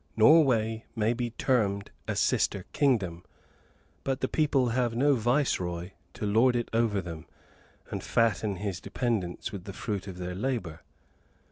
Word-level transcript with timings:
Norway 0.17 0.83
may 0.95 1.13
be 1.13 1.29
termed 1.29 1.91
a 2.07 2.15
sister 2.15 2.65
kingdom; 2.73 3.23
but 4.03 4.19
the 4.21 4.27
people 4.27 4.69
have 4.69 4.95
no 4.95 5.13
viceroy 5.13 5.91
to 6.15 6.25
lord 6.25 6.55
it 6.55 6.69
over 6.73 7.03
them, 7.03 7.27
and 7.91 8.03
fatten 8.03 8.55
his 8.55 8.81
dependants 8.81 9.51
with 9.51 9.65
the 9.65 9.73
fruit 9.73 10.07
of 10.07 10.17
their 10.17 10.33
labour. 10.33 10.81